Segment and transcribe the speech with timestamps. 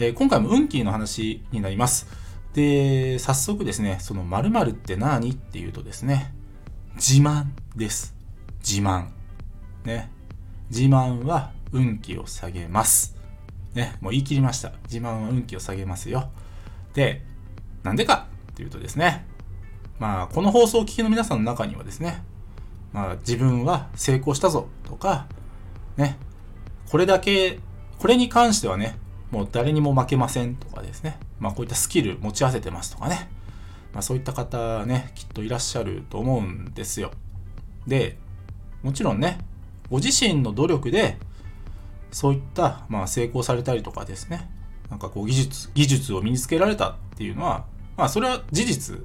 [0.00, 2.06] えー今回も運気の話になります。
[2.54, 6.32] で、早速ですね、その〇〇って何っていうとですね、
[6.94, 8.14] 自慢です。
[8.60, 9.08] 自慢。
[9.84, 10.08] ね。
[10.70, 13.16] 自慢は運気を下げます。
[13.74, 14.72] ね、もう言い切りました。
[14.84, 16.30] 自慢は運気を下げますよ。
[16.94, 17.24] で、
[17.82, 19.26] なんでかっていうとですね、
[19.98, 22.22] まあ、この放送を聞きの皆さんの中にはですね、
[22.92, 25.26] まあ、自分は成功したぞとか、
[25.96, 26.18] ね、
[26.88, 27.58] これだけ、
[27.98, 28.96] これに関してはね、
[29.30, 33.28] もう誰にも負けませんとかですね、まあ、こういったスキル持ち合わせてますとかね、
[33.92, 37.10] まあ、そういった方ね、きっといらっしゃると思うんですよ。
[37.86, 38.18] で、
[38.82, 39.38] もちろんね、
[39.90, 41.18] ご自身の努力で、
[42.10, 44.50] そういった、まあ、成功されたりとかですね、
[44.90, 48.98] なんかこう技術、技術を身につけられたっていうのは、まあそれは事実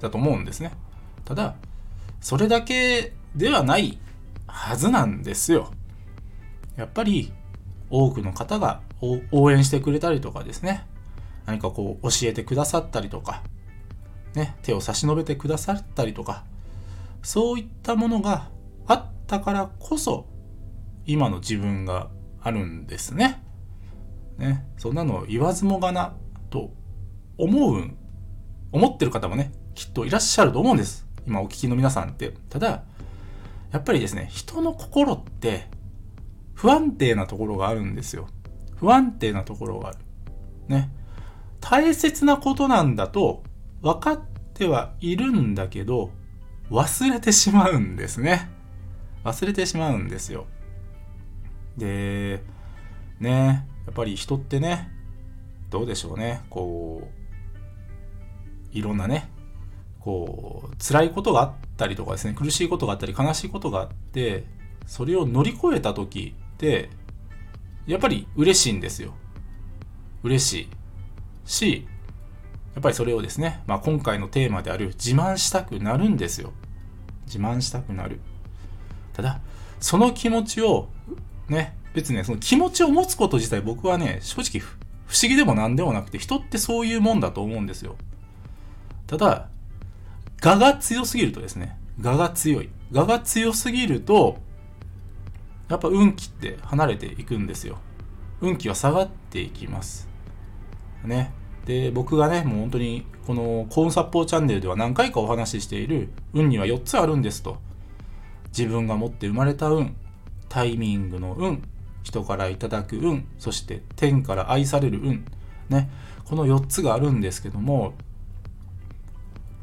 [0.00, 0.72] だと思うんですね。
[1.24, 1.54] ただ、
[2.20, 3.98] それだけではない
[4.46, 5.70] はずなんですよ。
[6.76, 7.32] やっぱり
[7.90, 8.80] 多くの方が
[9.32, 10.86] 応援してくれたりとかですね、
[11.46, 13.42] 何かこう教えてくださったりとか、
[14.34, 16.44] ね、手を差し伸べてくださったりとか、
[17.22, 18.48] そういったものが
[18.86, 20.26] あったからこそ、
[21.06, 22.08] 今の自分が
[22.40, 23.42] あるんですね。
[24.38, 26.14] ね、そんなの言わずもがな
[26.48, 26.72] と
[27.36, 27.90] 思う、
[28.72, 31.06] 思ってる方もね、きっといらっしゃると思うんです。
[31.26, 32.34] 今お聞きの皆さんって。
[32.48, 32.84] ただ、
[33.72, 35.68] やっぱりですね、人の心って
[36.60, 38.28] 不安定なところがあるんですよ。
[38.76, 39.98] 不安定なところがある。
[40.68, 40.90] ね。
[41.58, 43.42] 大切なことなんだと
[43.80, 44.20] 分かっ
[44.52, 46.10] てはいるんだけど、
[46.70, 48.50] 忘れてしまうんですね。
[49.24, 50.44] 忘れてしまうんですよ。
[51.78, 52.42] で、
[53.20, 54.90] ね、やっぱり人ってね、
[55.70, 57.08] どうでしょうね、こ
[58.74, 59.30] う、いろんなね、
[59.98, 64.44] こう、辛いことがあったりとかですね、苦しいことがあったり、悲しいことがあって、
[64.86, 66.90] それを乗り越えた時って、
[67.86, 69.14] やっぱり嬉しいんですよ。
[70.22, 70.68] 嬉しい。
[71.46, 71.88] し、
[72.74, 76.52] やっぱりそれをですね、まあ、今回のテーマである自慢したくなるんですよ。
[77.24, 78.20] 自慢したくなる。
[79.14, 79.40] ただ、
[79.80, 80.88] その気持ちを、
[81.48, 87.96] ね、別にね、その気持ちを持つこと自体僕はね、正直不思議でも何でもなくて、人ってそういうもんだと思うんですよ。
[89.06, 89.48] ただ、
[90.44, 92.68] 我が強すぎるとですね、我が強い。
[92.92, 94.38] 我が強すぎると、
[95.70, 97.78] やっぱ運気って離れていくんですよ。
[98.40, 100.08] 運気は下がっていきます。
[101.04, 101.32] ね。
[101.64, 107.58] で、僕がね、もう本当に、この幸運殺法チャンネルでは何回かお話ししている、運には4つあるんですと。
[108.48, 109.94] 自分が持って生まれた運、
[110.48, 111.62] タイミングの運、
[112.02, 115.24] 人からいただく運、そして天から愛される運。
[115.68, 115.88] ね。
[116.24, 117.94] この4つがあるんですけども、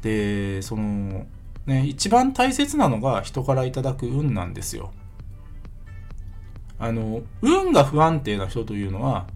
[0.00, 1.26] で、その、
[1.66, 4.92] ね、一番大切なのが人からいただく運なんですよ。
[6.78, 9.26] あの、運が不安定な人というのは、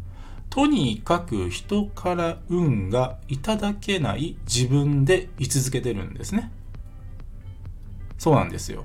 [0.51, 6.53] とにかく人から運がいただけない自分で居続けてるんですね。
[8.19, 8.85] そうなんですよ。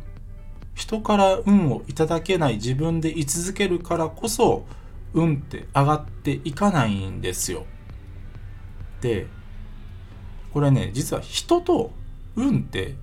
[0.76, 4.66] 人から運をいただけない自分で居続けるからこそ、
[5.14, 7.66] 運って上がっていかないんですよ。
[9.02, 9.28] で、
[10.54, 11.92] これね、実は人と
[12.36, 12.96] 運って、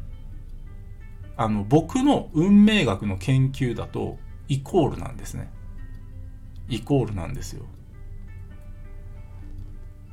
[1.36, 4.18] あの、僕の運命学の研究だと、
[4.48, 5.50] イコールなんですね。
[6.68, 7.64] イコールなんですよ。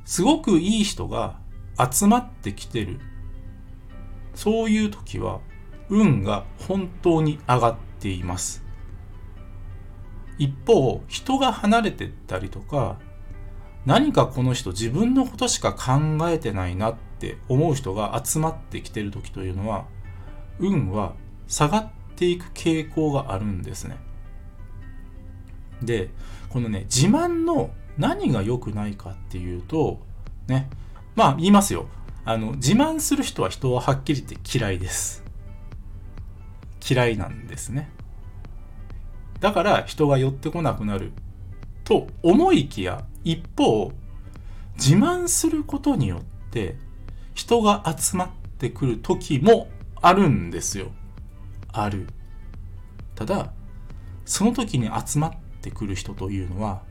[0.04, 1.38] すごくいい人が
[1.90, 3.00] 集まってきてる。
[4.34, 5.40] そういう時は、
[5.88, 8.64] 運が本当に上がっています。
[10.38, 12.98] 一方、人が離れてったりとか、
[13.84, 19.86] 何かこの人自分のことしか考えてないなって思う人が集まってきてる時というのは、
[20.58, 21.14] 運は
[21.46, 23.98] 下がっていく傾向があるんですね。
[25.84, 26.10] で、
[26.48, 30.00] このね、自慢の何が良くないかっていうと、
[30.48, 30.68] ね、
[31.14, 31.86] まあ言いますよ。
[32.24, 35.24] あの、自慢する人は人ははっきり言って嫌いです。
[36.88, 37.90] 嫌いなんですね。
[39.40, 41.12] だから人が寄ってこなくなる
[41.84, 43.92] と思いきや、一方、
[44.76, 46.76] 自慢することによって
[47.34, 49.68] 人が集まってくる時も
[50.00, 50.92] あるんですよ。
[51.72, 52.08] ある。
[53.14, 53.52] ただ、
[54.24, 55.32] その時に集まっ
[55.62, 56.82] てくる人というのは、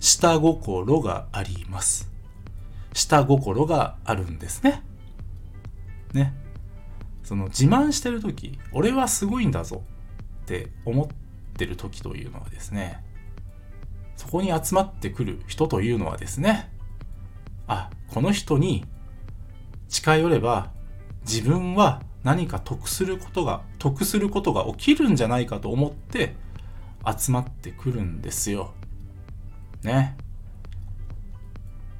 [0.00, 2.10] 下心があります。
[2.94, 4.82] 下心があるんですね。
[6.12, 6.34] ね。
[7.24, 9.82] その自慢してる時、俺はすごいんだぞ
[10.42, 11.08] って思っ
[11.56, 13.04] てる時というのはですね、
[14.16, 16.70] そこに集まってくる人というのはですね、
[17.66, 18.84] あ、この人に
[19.88, 20.70] 近寄れば
[21.22, 26.34] 自分は何か得することが、得することが起きるんじゃないかと思って
[27.06, 28.72] 集まってくるんですよ。
[29.82, 30.16] ね。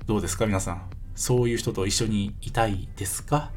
[0.07, 0.83] どうですか皆さん？
[1.15, 3.53] そういう人と一緒にいたいですか？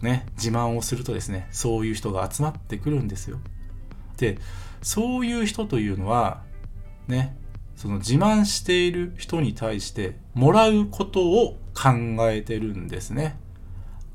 [0.00, 0.26] ね。
[0.36, 3.38] 自慢をするとですね、そういう人が集まってくるんですよ。
[4.16, 4.38] で、
[4.82, 6.42] そういう人というのは、
[7.08, 7.36] ね、
[7.74, 11.90] その自慢している人に対してもらうことを考
[12.30, 13.38] えてるんですね。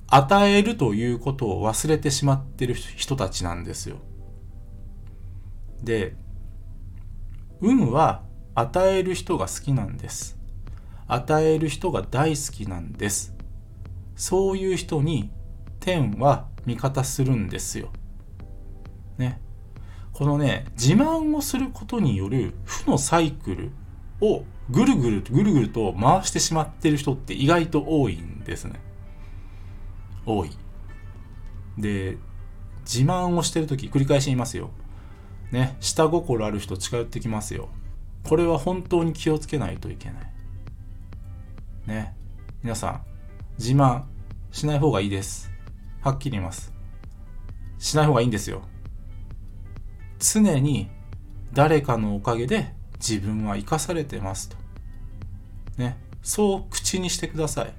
[0.08, 3.98] 与えるということを忘れてしまってる人たちなんですよ。
[5.84, 6.16] で、
[7.62, 8.24] 運は
[8.56, 10.38] 与える人が好きなんです。
[11.08, 13.36] 与える人が大好きなんです。
[14.16, 15.32] そういう人に
[15.80, 17.90] 天は味方するんですよ。
[19.18, 19.42] ね。
[20.14, 23.72] このね、自慢をすることによる負のサイクル
[24.22, 28.80] をぐるぐるぐるぐると回してしまってる人って意外と多いんですね。
[30.26, 30.52] 多い。
[31.78, 32.18] で、
[32.82, 34.72] 自慢をしてるとき、繰り返し言いますよ。
[35.52, 37.70] ね、下心ある人近寄ってきますよ。
[38.24, 40.32] これは本当に気をつけないといけない。
[41.88, 42.16] ね。
[42.62, 43.02] 皆さん、
[43.58, 44.04] 自慢
[44.52, 45.50] しない方がいいです。
[46.02, 46.74] はっきり言います。
[47.78, 48.62] しない方がいいんですよ。
[50.20, 50.90] 常に
[51.54, 54.58] 誰かのおかげで自分は生かされてますと。
[55.78, 55.98] ね。
[56.22, 57.74] そう口にしてください。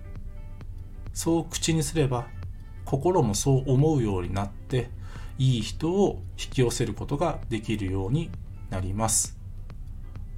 [1.13, 2.27] そう口にすれば
[2.85, 4.91] 心もそう思うようになって
[5.41, 8.31] いい人を引き寄せることができるように
[8.69, 9.39] なります。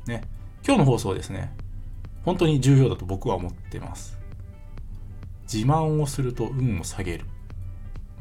[0.07, 0.23] ね。
[0.65, 1.53] 今日の放送はですね、
[2.25, 4.17] 本当に重要だと僕は思ってます。
[5.53, 7.25] 自慢をすると運を下げる。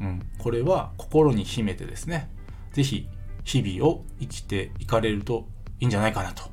[0.00, 0.22] うん。
[0.38, 2.28] これは心に秘めてですね、
[2.72, 3.08] ぜひ
[3.44, 5.46] 日々を生きていかれると
[5.78, 6.50] いいんじゃないかなと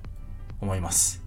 [0.62, 1.24] 思います。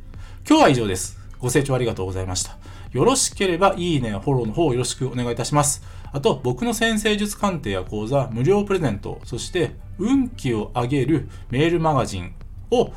[0.48, 1.18] 今日は以上です。
[1.40, 2.61] ご清聴ありがとうございました。
[2.92, 5.82] よろしければいいねやフォローの方よろしくお願いいたします。
[6.12, 12.34] あと、僕の先生術鑑定や講座、無料プレゼント、そして運気を上げるメールマガジン
[12.70, 12.92] を、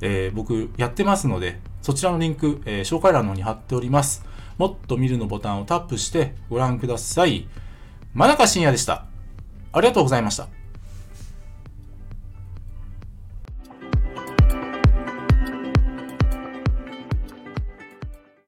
[0.00, 4.24] えー、僕やってますので、そちらのリンク、えー、紹介欄の方に貼っております。
[4.56, 7.46] もっと見るのボタンをタップしてご覧ください。
[8.14, 9.04] 真中深也でした。
[9.72, 10.63] ありがとうございました。